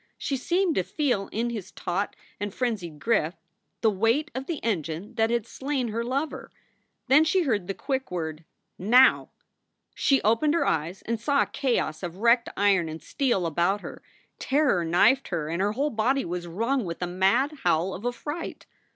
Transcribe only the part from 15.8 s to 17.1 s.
body was wrung with a